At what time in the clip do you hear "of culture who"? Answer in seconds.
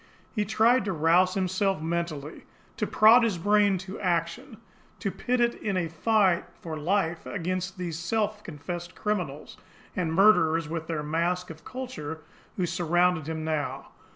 11.51-12.65